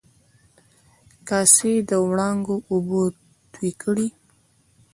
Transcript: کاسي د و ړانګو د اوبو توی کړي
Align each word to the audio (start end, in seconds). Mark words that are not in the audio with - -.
کاسي 1.27 1.73
د 1.89 1.91
و 2.01 2.05
ړانګو 2.17 2.55
د 2.61 2.65
اوبو 2.71 3.01
توی 3.53 3.71
کړي 3.83 4.07